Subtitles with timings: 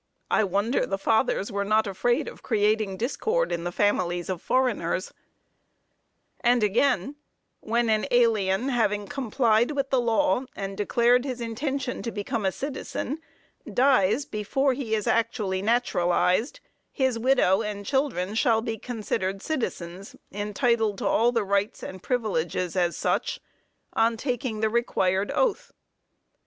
[0.31, 5.13] (I wonder the fathers were not afraid of creating discord in the families of foreigners);
[6.39, 7.17] and again:
[7.59, 12.51] "When an alien, having complied with the law, and declared his intention to become a
[12.51, 13.19] citizen,
[13.71, 16.61] dies before he is actually naturalized,
[16.91, 22.97] his widow and children shall be considered citizens, entitled to all rights and privileges as
[22.97, 23.39] such,
[23.93, 25.71] on taking the required oath."